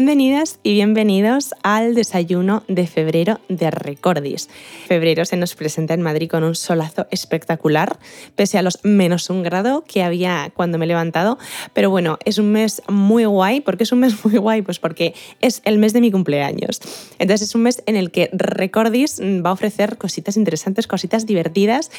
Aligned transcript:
Bienvenidas 0.00 0.60
y 0.62 0.72
bienvenidos 0.72 1.54
al 1.62 1.94
desayuno 1.94 2.62
de 2.68 2.86
febrero 2.86 3.38
de 3.50 3.70
Recordis. 3.70 4.48
Febrero 4.88 5.26
se 5.26 5.36
nos 5.36 5.54
presenta 5.54 5.92
en 5.92 6.00
Madrid 6.00 6.30
con 6.30 6.42
un 6.42 6.54
solazo 6.54 7.06
espectacular, 7.10 7.98
pese 8.34 8.56
a 8.56 8.62
los 8.62 8.82
menos 8.82 9.28
un 9.28 9.42
grado 9.42 9.84
que 9.86 10.02
había 10.02 10.52
cuando 10.56 10.78
me 10.78 10.86
he 10.86 10.88
levantado. 10.88 11.36
Pero 11.74 11.90
bueno, 11.90 12.18
es 12.24 12.38
un 12.38 12.50
mes 12.50 12.80
muy 12.88 13.26
guay. 13.26 13.60
¿Por 13.60 13.76
qué 13.76 13.82
es 13.82 13.92
un 13.92 13.98
mes 13.98 14.24
muy 14.24 14.38
guay? 14.38 14.62
Pues 14.62 14.78
porque 14.78 15.14
es 15.42 15.60
el 15.66 15.76
mes 15.76 15.92
de 15.92 16.00
mi 16.00 16.10
cumpleaños. 16.10 16.80
Entonces 17.18 17.50
es 17.50 17.54
un 17.54 17.64
mes 17.64 17.82
en 17.84 17.96
el 17.96 18.10
que 18.10 18.30
Recordis 18.32 19.20
va 19.20 19.50
a 19.50 19.52
ofrecer 19.52 19.98
cositas 19.98 20.38
interesantes, 20.38 20.86
cositas 20.86 21.26
divertidas 21.26 21.90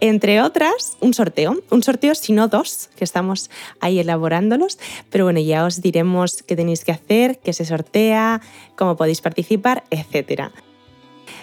entre 0.00 0.40
otras, 0.42 0.96
un 1.00 1.14
sorteo, 1.14 1.56
un 1.70 1.82
sorteo 1.82 2.14
sino 2.14 2.48
dos, 2.48 2.88
que 2.96 3.04
estamos 3.04 3.50
ahí 3.80 3.98
elaborándolos, 3.98 4.78
pero 5.10 5.24
bueno, 5.24 5.40
ya 5.40 5.64
os 5.64 5.80
diremos 5.80 6.42
qué 6.42 6.56
tenéis 6.56 6.84
que 6.84 6.92
hacer, 6.92 7.38
qué 7.38 7.52
se 7.52 7.64
sortea, 7.64 8.40
cómo 8.76 8.96
podéis 8.96 9.20
participar, 9.20 9.84
etcétera. 9.90 10.52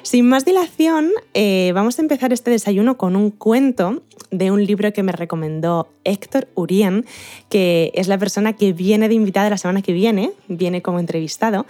Sin 0.06 0.30
más 0.30 0.46
dilación, 0.46 1.10
eh, 1.34 1.72
vamos 1.74 1.98
a 1.98 2.04
empezar 2.04 2.32
este 2.32 2.52
desayuno 2.52 2.96
con 2.96 3.16
un 3.16 3.32
cuento 3.32 4.04
de 4.30 4.52
un 4.52 4.64
libro 4.64 4.94
que 4.94 5.02
me 5.02 5.12
recomendó 5.12 5.88
Héctor 6.04 6.48
Urien, 6.54 7.08
que 7.50 7.92
es 7.96 8.08
la 8.08 8.20
persona 8.20 8.54
que 8.54 8.72
viene 8.72 9.08
de 9.08 9.16
invitada 9.16 9.50
la 9.50 9.58
semana 9.58 9.82
que 9.82 9.94
viene, 9.94 10.32
viene 10.48 10.84
como 10.84 11.00
entrevistado. 11.00 11.66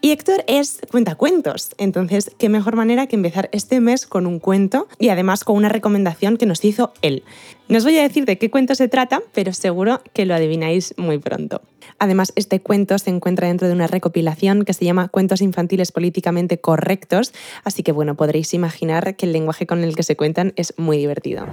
Y 0.00 0.12
Héctor 0.12 0.44
es 0.46 0.78
cuentacuentos, 0.88 1.74
entonces 1.78 2.30
qué 2.38 2.48
mejor 2.48 2.76
manera 2.76 3.08
que 3.08 3.16
empezar 3.16 3.48
este 3.50 3.80
mes 3.80 4.06
con 4.06 4.28
un 4.28 4.38
cuento 4.38 4.86
y 5.00 5.08
además 5.08 5.42
con 5.42 5.56
una 5.56 5.68
recomendación 5.68 6.36
que 6.36 6.46
nos 6.46 6.64
hizo 6.64 6.92
él. 7.02 7.24
No 7.66 7.78
os 7.78 7.84
voy 7.84 7.98
a 7.98 8.02
decir 8.02 8.24
de 8.24 8.38
qué 8.38 8.50
cuento 8.50 8.76
se 8.76 8.86
trata, 8.86 9.20
pero 9.34 9.52
seguro 9.52 10.00
que 10.12 10.26
lo 10.26 10.36
adivináis 10.36 10.94
muy 10.96 11.18
pronto. 11.18 11.60
Además, 11.98 12.32
este 12.36 12.60
cuento 12.60 12.98
se 12.98 13.10
encuentra 13.10 13.48
dentro 13.48 13.68
de 13.68 13.74
una 13.74 13.86
recopilación 13.86 14.64
que 14.64 14.72
se 14.72 14.84
llama 14.84 15.08
Cuentos 15.08 15.40
infantiles 15.40 15.92
políticamente 15.92 16.60
correctos, 16.60 17.32
así 17.64 17.82
que 17.82 17.92
bueno, 17.92 18.16
podréis 18.16 18.54
imaginar 18.54 19.16
que 19.16 19.26
el 19.26 19.32
lenguaje 19.32 19.66
con 19.66 19.84
el 19.84 19.96
que 19.96 20.02
se 20.02 20.16
cuentan 20.16 20.52
es 20.56 20.74
muy 20.76 20.98
divertido. 20.98 21.46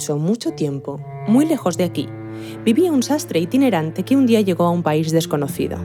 Mucho, 0.00 0.16
mucho 0.16 0.52
tiempo, 0.52 0.98
muy 1.28 1.44
lejos 1.44 1.76
de 1.76 1.84
aquí, 1.84 2.08
vivía 2.64 2.90
un 2.90 3.02
sastre 3.02 3.38
itinerante 3.38 4.02
que 4.02 4.16
un 4.16 4.24
día 4.24 4.40
llegó 4.40 4.64
a 4.64 4.70
un 4.70 4.82
país 4.82 5.12
desconocido. 5.12 5.76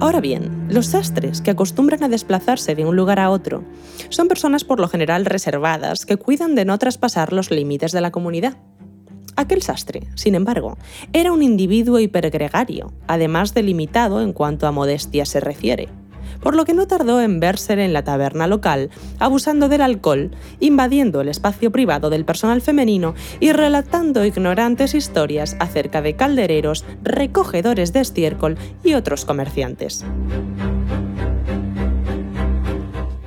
Ahora 0.00 0.20
bien, 0.20 0.66
los 0.68 0.86
sastres 0.86 1.40
que 1.40 1.52
acostumbran 1.52 2.02
a 2.02 2.08
desplazarse 2.08 2.74
de 2.74 2.84
un 2.84 2.96
lugar 2.96 3.20
a 3.20 3.30
otro 3.30 3.62
son 4.08 4.26
personas 4.26 4.64
por 4.64 4.80
lo 4.80 4.88
general 4.88 5.26
reservadas 5.26 6.06
que 6.06 6.16
cuidan 6.16 6.56
de 6.56 6.64
no 6.64 6.76
traspasar 6.76 7.32
los 7.32 7.52
límites 7.52 7.92
de 7.92 8.00
la 8.00 8.10
comunidad. 8.10 8.56
Aquel 9.36 9.62
sastre, 9.62 10.08
sin 10.16 10.34
embargo, 10.34 10.76
era 11.12 11.30
un 11.30 11.44
individuo 11.44 12.00
hipergregario, 12.00 12.92
además 13.06 13.54
de 13.54 13.62
limitado 13.62 14.22
en 14.22 14.32
cuanto 14.32 14.66
a 14.66 14.72
modestia 14.72 15.24
se 15.24 15.38
refiere 15.38 15.88
por 16.40 16.56
lo 16.56 16.64
que 16.64 16.74
no 16.74 16.86
tardó 16.86 17.20
en 17.20 17.40
verse 17.40 17.72
en 17.72 17.92
la 17.92 18.04
taberna 18.04 18.46
local, 18.46 18.90
abusando 19.18 19.68
del 19.68 19.82
alcohol, 19.82 20.30
invadiendo 20.60 21.20
el 21.20 21.28
espacio 21.28 21.70
privado 21.70 22.10
del 22.10 22.24
personal 22.24 22.60
femenino 22.60 23.14
y 23.40 23.52
relatando 23.52 24.24
ignorantes 24.24 24.94
historias 24.94 25.56
acerca 25.60 26.02
de 26.02 26.16
caldereros, 26.16 26.84
recogedores 27.02 27.92
de 27.92 28.00
estiércol 28.00 28.56
y 28.84 28.94
otros 28.94 29.24
comerciantes. 29.24 30.04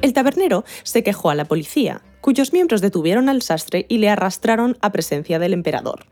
El 0.02 0.14
tabernero 0.14 0.66
se 0.84 1.04
quejó 1.04 1.30
a 1.30 1.36
la 1.36 1.46
policía, 1.46 2.02
cuyos 2.22 2.54
miembros 2.54 2.82
detuvieron 2.82 3.30
al 3.30 3.42
sastre 3.42 3.86
y 3.88 4.00
le 4.00 4.10
arrastraron 4.10 4.78
a 4.82 4.92
presencia 4.92 5.38
del 5.38 5.54
emperador. 5.54 6.06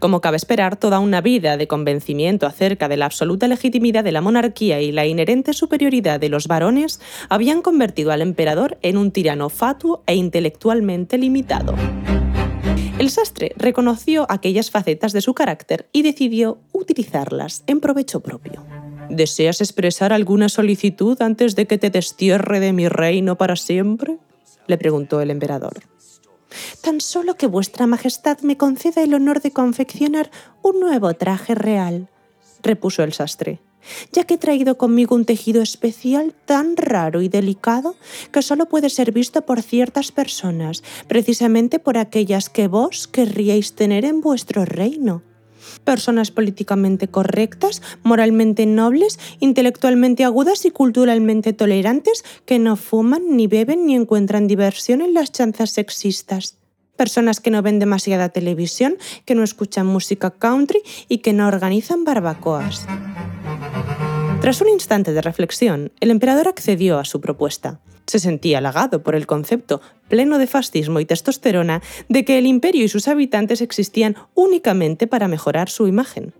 Como 0.00 0.22
cabe 0.22 0.38
esperar, 0.38 0.76
toda 0.76 0.98
una 0.98 1.20
vida 1.20 1.58
de 1.58 1.68
convencimiento 1.68 2.46
acerca 2.46 2.88
de 2.88 2.96
la 2.96 3.04
absoluta 3.04 3.46
legitimidad 3.46 4.02
de 4.02 4.12
la 4.12 4.22
monarquía 4.22 4.80
y 4.80 4.92
la 4.92 5.04
inherente 5.04 5.52
superioridad 5.52 6.18
de 6.18 6.30
los 6.30 6.46
varones 6.48 7.02
habían 7.28 7.60
convertido 7.60 8.10
al 8.10 8.22
emperador 8.22 8.78
en 8.80 8.96
un 8.96 9.10
tirano 9.10 9.50
fatuo 9.50 10.02
e 10.06 10.14
intelectualmente 10.14 11.18
limitado. 11.18 11.74
El 12.98 13.10
sastre 13.10 13.52
reconoció 13.56 14.24
aquellas 14.30 14.70
facetas 14.70 15.12
de 15.12 15.20
su 15.20 15.34
carácter 15.34 15.88
y 15.92 16.00
decidió 16.00 16.58
utilizarlas 16.72 17.62
en 17.66 17.80
provecho 17.80 18.20
propio. 18.20 18.64
¿Deseas 19.10 19.60
expresar 19.60 20.14
alguna 20.14 20.48
solicitud 20.48 21.20
antes 21.20 21.56
de 21.56 21.66
que 21.66 21.76
te 21.76 21.90
destierre 21.90 22.58
de 22.58 22.72
mi 22.72 22.88
reino 22.88 23.36
para 23.36 23.56
siempre? 23.56 24.16
le 24.66 24.78
preguntó 24.78 25.20
el 25.20 25.30
emperador. 25.30 25.82
Tan 26.82 27.00
solo 27.00 27.36
que 27.36 27.46
vuestra 27.46 27.86
Majestad 27.86 28.40
me 28.40 28.56
conceda 28.56 29.02
el 29.02 29.14
honor 29.14 29.40
de 29.40 29.52
confeccionar 29.52 30.30
un 30.62 30.80
nuevo 30.80 31.12
traje 31.14 31.54
real, 31.54 32.08
repuso 32.62 33.02
el 33.02 33.12
sastre, 33.12 33.60
ya 34.12 34.24
que 34.24 34.34
he 34.34 34.38
traído 34.38 34.76
conmigo 34.76 35.14
un 35.14 35.24
tejido 35.24 35.62
especial 35.62 36.34
tan 36.44 36.76
raro 36.76 37.22
y 37.22 37.28
delicado 37.28 37.96
que 38.32 38.42
solo 38.42 38.66
puede 38.66 38.90
ser 38.90 39.12
visto 39.12 39.42
por 39.42 39.62
ciertas 39.62 40.12
personas, 40.12 40.82
precisamente 41.08 41.78
por 41.78 41.98
aquellas 41.98 42.48
que 42.50 42.68
vos 42.68 43.08
querríais 43.08 43.74
tener 43.74 44.04
en 44.04 44.20
vuestro 44.20 44.64
reino 44.64 45.22
personas 45.84 46.30
políticamente 46.30 47.08
correctas, 47.08 47.82
moralmente 48.02 48.66
nobles, 48.66 49.18
intelectualmente 49.40 50.24
agudas 50.24 50.64
y 50.64 50.70
culturalmente 50.70 51.52
tolerantes 51.52 52.24
que 52.46 52.58
no 52.58 52.76
fuman, 52.76 53.36
ni 53.36 53.46
beben, 53.46 53.86
ni 53.86 53.94
encuentran 53.94 54.46
diversión 54.46 55.00
en 55.00 55.14
las 55.14 55.32
chanzas 55.32 55.70
sexistas. 55.70 56.58
Personas 56.96 57.40
que 57.40 57.50
no 57.50 57.62
ven 57.62 57.78
demasiada 57.78 58.28
televisión, 58.28 58.96
que 59.24 59.34
no 59.34 59.42
escuchan 59.42 59.86
música 59.86 60.30
country 60.30 60.82
y 61.08 61.18
que 61.18 61.32
no 61.32 61.48
organizan 61.48 62.04
barbacoas. 62.04 62.86
Tras 64.40 64.60
un 64.60 64.68
instante 64.68 65.12
de 65.12 65.20
reflexión, 65.20 65.92
el 66.00 66.10
emperador 66.10 66.48
accedió 66.48 66.98
a 66.98 67.04
su 67.04 67.20
propuesta. 67.20 67.80
Se 68.10 68.18
sentía 68.18 68.58
halagado 68.58 69.04
por 69.04 69.14
el 69.14 69.28
concepto, 69.28 69.80
pleno 70.08 70.38
de 70.38 70.48
fascismo 70.48 70.98
y 70.98 71.04
testosterona, 71.04 71.80
de 72.08 72.24
que 72.24 72.38
el 72.38 72.46
imperio 72.46 72.82
y 72.82 72.88
sus 72.88 73.06
habitantes 73.06 73.60
existían 73.60 74.16
únicamente 74.34 75.06
para 75.06 75.28
mejorar 75.28 75.70
su 75.70 75.86
imagen. 75.86 76.34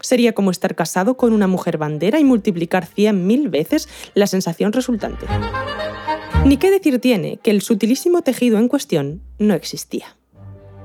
Sería 0.00 0.34
como 0.34 0.52
estar 0.52 0.76
casado 0.76 1.16
con 1.16 1.32
una 1.32 1.48
mujer 1.48 1.78
bandera 1.78 2.20
y 2.20 2.24
multiplicar 2.24 2.86
cien 2.86 3.26
mil 3.26 3.48
veces 3.48 3.88
la 4.14 4.28
sensación 4.28 4.72
resultante. 4.72 5.26
Ni 6.44 6.58
qué 6.58 6.70
decir 6.70 7.00
tiene 7.00 7.38
que 7.38 7.50
el 7.50 7.60
sutilísimo 7.60 8.22
tejido 8.22 8.58
en 8.58 8.68
cuestión 8.68 9.20
no 9.40 9.54
existía 9.54 10.16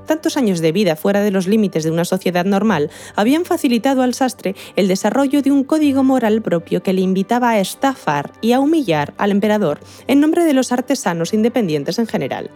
tantos 0.06 0.36
años 0.36 0.60
de 0.60 0.72
vida 0.72 0.96
fuera 0.96 1.20
de 1.20 1.30
los 1.30 1.46
límites 1.46 1.84
de 1.84 1.90
una 1.90 2.04
sociedad 2.04 2.44
normal 2.44 2.90
habían 3.14 3.44
facilitado 3.44 4.02
al 4.02 4.14
sastre 4.14 4.54
el 4.76 4.88
desarrollo 4.88 5.42
de 5.42 5.50
un 5.50 5.64
código 5.64 6.02
moral 6.02 6.42
propio 6.42 6.82
que 6.82 6.92
le 6.92 7.02
invitaba 7.02 7.50
a 7.50 7.60
estafar 7.60 8.32
y 8.40 8.52
a 8.52 8.60
humillar 8.60 9.14
al 9.18 9.30
emperador 9.30 9.80
en 10.06 10.20
nombre 10.20 10.44
de 10.44 10.54
los 10.54 10.72
artesanos 10.72 11.34
independientes 11.34 11.98
en 11.98 12.06
general. 12.06 12.50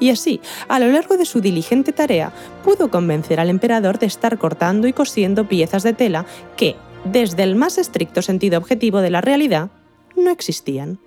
Y 0.00 0.10
así, 0.10 0.40
a 0.68 0.80
lo 0.80 0.90
largo 0.90 1.16
de 1.16 1.26
su 1.26 1.40
diligente 1.40 1.92
tarea, 1.92 2.32
pudo 2.64 2.90
convencer 2.90 3.38
al 3.38 3.50
emperador 3.50 3.98
de 3.98 4.06
estar 4.06 4.38
cortando 4.38 4.88
y 4.88 4.94
cosiendo 4.94 5.46
piezas 5.46 5.82
de 5.82 5.92
tela 5.92 6.24
que, 6.56 6.76
desde 7.04 7.42
el 7.42 7.54
más 7.54 7.76
estricto 7.76 8.22
sentido 8.22 8.58
objetivo 8.58 9.00
de 9.00 9.10
la 9.10 9.20
realidad, 9.20 9.70
no 10.16 10.30
existían. 10.30 10.98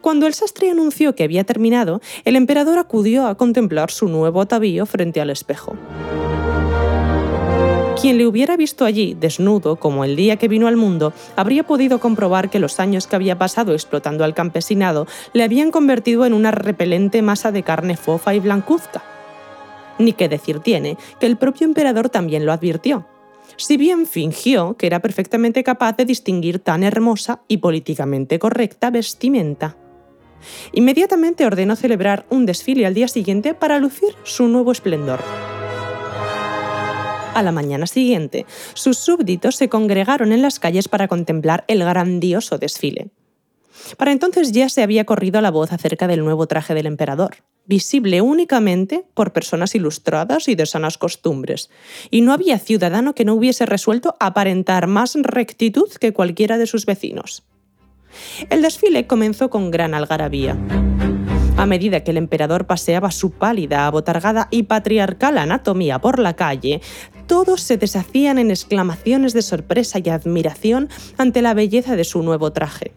Cuando 0.00 0.26
el 0.26 0.34
sastre 0.34 0.70
anunció 0.70 1.14
que 1.14 1.24
había 1.24 1.44
terminado, 1.44 2.00
el 2.24 2.36
emperador 2.36 2.78
acudió 2.78 3.26
a 3.26 3.36
contemplar 3.36 3.90
su 3.90 4.08
nuevo 4.08 4.40
atavío 4.40 4.86
frente 4.86 5.20
al 5.20 5.30
espejo. 5.30 5.76
Quien 8.00 8.18
le 8.18 8.26
hubiera 8.26 8.56
visto 8.56 8.84
allí, 8.84 9.16
desnudo, 9.18 9.76
como 9.76 10.04
el 10.04 10.14
día 10.14 10.36
que 10.36 10.48
vino 10.48 10.66
al 10.66 10.76
mundo, 10.76 11.14
habría 11.36 11.62
podido 11.62 12.00
comprobar 12.00 12.50
que 12.50 12.58
los 12.58 12.78
años 12.78 13.06
que 13.06 13.16
había 13.16 13.38
pasado 13.38 13.72
explotando 13.72 14.24
al 14.24 14.34
campesinado 14.34 15.06
le 15.32 15.42
habían 15.42 15.70
convertido 15.70 16.26
en 16.26 16.34
una 16.34 16.50
repelente 16.50 17.22
masa 17.22 17.50
de 17.50 17.62
carne 17.62 17.96
fofa 17.96 18.34
y 18.34 18.40
blancuzca. 18.40 19.02
Ni 19.98 20.12
qué 20.12 20.28
decir 20.28 20.58
tiene 20.58 20.98
que 21.18 21.26
el 21.26 21.36
propio 21.36 21.66
emperador 21.66 22.10
también 22.10 22.44
lo 22.44 22.52
advirtió 22.52 23.06
si 23.56 23.76
bien 23.76 24.06
fingió 24.06 24.76
que 24.76 24.86
era 24.86 25.00
perfectamente 25.00 25.64
capaz 25.64 25.96
de 25.96 26.04
distinguir 26.04 26.58
tan 26.58 26.82
hermosa 26.82 27.42
y 27.48 27.58
políticamente 27.58 28.38
correcta 28.38 28.90
vestimenta. 28.90 29.76
Inmediatamente 30.72 31.46
ordenó 31.46 31.76
celebrar 31.76 32.26
un 32.30 32.46
desfile 32.46 32.86
al 32.86 32.94
día 32.94 33.08
siguiente 33.08 33.54
para 33.54 33.78
lucir 33.78 34.14
su 34.24 34.48
nuevo 34.48 34.72
esplendor. 34.72 35.20
A 37.34 37.42
la 37.42 37.50
mañana 37.50 37.86
siguiente, 37.86 38.46
sus 38.74 38.98
súbditos 38.98 39.56
se 39.56 39.68
congregaron 39.68 40.32
en 40.32 40.42
las 40.42 40.60
calles 40.60 40.88
para 40.88 41.08
contemplar 41.08 41.64
el 41.66 41.80
grandioso 41.80 42.58
desfile. 42.58 43.10
Para 43.96 44.12
entonces 44.12 44.52
ya 44.52 44.68
se 44.68 44.82
había 44.82 45.04
corrido 45.04 45.40
la 45.40 45.50
voz 45.50 45.72
acerca 45.72 46.06
del 46.06 46.24
nuevo 46.24 46.46
traje 46.46 46.74
del 46.74 46.86
emperador, 46.86 47.38
visible 47.66 48.20
únicamente 48.20 49.04
por 49.14 49.32
personas 49.32 49.74
ilustradas 49.74 50.48
y 50.48 50.54
de 50.54 50.66
sanas 50.66 50.98
costumbres, 50.98 51.70
y 52.10 52.20
no 52.20 52.32
había 52.32 52.58
ciudadano 52.58 53.14
que 53.14 53.24
no 53.24 53.34
hubiese 53.34 53.66
resuelto 53.66 54.16
aparentar 54.20 54.86
más 54.86 55.14
rectitud 55.14 55.90
que 56.00 56.12
cualquiera 56.12 56.58
de 56.58 56.66
sus 56.66 56.86
vecinos. 56.86 57.44
El 58.50 58.62
desfile 58.62 59.06
comenzó 59.06 59.50
con 59.50 59.70
gran 59.70 59.94
algarabía. 59.94 60.56
A 61.56 61.66
medida 61.66 62.02
que 62.02 62.10
el 62.10 62.16
emperador 62.16 62.66
paseaba 62.66 63.12
su 63.12 63.30
pálida, 63.30 63.86
abotargada 63.86 64.48
y 64.50 64.64
patriarcal 64.64 65.38
anatomía 65.38 66.00
por 66.00 66.18
la 66.18 66.34
calle, 66.34 66.80
todos 67.26 67.60
se 67.60 67.76
deshacían 67.76 68.38
en 68.38 68.50
exclamaciones 68.50 69.32
de 69.32 69.42
sorpresa 69.42 70.00
y 70.02 70.08
admiración 70.08 70.88
ante 71.16 71.42
la 71.42 71.54
belleza 71.54 71.94
de 71.96 72.04
su 72.04 72.22
nuevo 72.22 72.52
traje. 72.52 72.92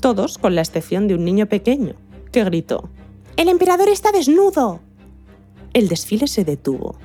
Todos 0.00 0.38
con 0.38 0.54
la 0.54 0.60
excepción 0.60 1.06
de 1.08 1.14
un 1.14 1.24
niño 1.24 1.46
pequeño, 1.46 1.94
que 2.32 2.44
gritó, 2.44 2.90
¡El 3.38 3.48
emperador 3.48 3.88
está 3.88 4.12
desnudo! 4.12 4.80
El 5.72 5.88
desfile 5.88 6.26
se 6.26 6.44
detuvo. 6.44 6.98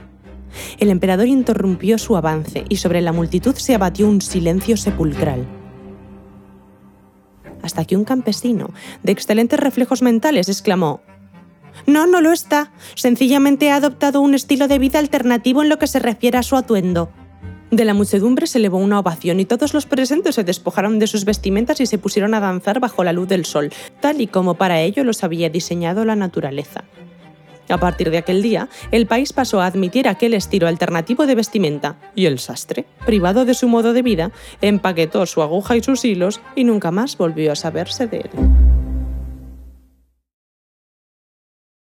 El 0.80 0.90
emperador 0.90 1.28
interrumpió 1.28 1.98
su 1.98 2.18
avance 2.18 2.66
y 2.68 2.78
sobre 2.78 3.02
la 3.02 3.14
multitud 3.14 3.56
se 3.56 3.76
abatió 3.76 4.10
un 4.10 4.20
silencio 4.20 4.76
sepulcral 4.76 5.48
hasta 7.62 7.86
que 7.86 7.96
un 7.96 8.04
campesino, 8.04 8.72
de 9.04 9.14
excelentes 9.14 9.60
reflejos 9.60 10.02
mentales, 10.02 10.50
exclamó 10.50 11.02
No, 11.88 12.06
no 12.08 12.20
lo 12.20 12.32
está. 12.32 12.74
Sencillamente 12.96 13.72
ha 13.72 13.78
adoptado 13.78 14.20
un 14.20 14.34
estilo 14.36 14.68
de 14.68 14.80
vida 14.80 15.00
alternativo 15.00 15.64
en 15.64 15.70
lo 15.70 15.80
que 15.80 15.88
se 15.88 16.00
refiere 16.00 16.38
a 16.38 16.44
su 16.44 16.56
atuendo. 16.56 17.10
De 17.74 17.86
la 17.86 17.96
muchedumbre 17.96 18.46
se 18.46 18.60
elevó 18.60 18.78
una 18.78 19.00
ovación 19.00 19.40
y 19.40 19.46
todos 19.46 19.74
los 19.74 19.88
presentes 19.88 20.36
se 20.36 20.44
despojaron 20.44 21.00
de 21.00 21.08
sus 21.08 21.26
vestimentas 21.26 21.82
y 21.82 21.88
se 21.88 21.98
pusieron 21.98 22.36
a 22.36 22.40
danzar 22.40 22.80
bajo 22.80 23.04
la 23.04 23.14
luz 23.14 23.28
del 23.28 23.46
sol, 23.46 23.74
tal 24.00 24.22
y 24.22 24.28
como 24.28 24.54
para 24.54 24.82
ello 24.82 25.04
los 25.04 25.24
había 25.24 25.50
diseñado 25.50 26.06
la 26.06 26.16
naturaleza. 26.16 26.84
A 27.70 27.80
partir 27.80 28.12
de 28.12 28.20
aquel 28.20 28.44
día, 28.44 28.70
el 28.92 29.08
país 29.08 29.34
pasó 29.34 29.60
a 29.60 29.66
admitir 29.66 30.08
aquel 30.08 30.36
estilo 30.36 30.68
alternativo 30.68 31.26
de 31.26 31.34
vestimenta, 31.34 31.96
y 32.14 32.28
el 32.28 32.38
sastre, 32.38 32.86
privado 33.08 33.44
de 33.44 33.56
su 33.56 33.68
modo 33.68 33.94
de 33.94 34.04
vida, 34.04 34.32
empaquetó 34.62 35.26
su 35.26 35.42
aguja 35.42 35.76
y 35.76 35.82
sus 35.82 36.06
hilos 36.06 36.42
y 36.56 36.66
nunca 36.66 36.92
más 36.92 37.18
volvió 37.18 37.54
a 37.54 37.56
saberse 37.56 38.06
de 38.06 38.18
él. 38.18 38.73